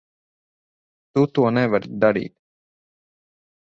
Tu 1.13 1.27
to 1.37 1.47
nevari 1.59 1.95
darīt. 2.07 2.39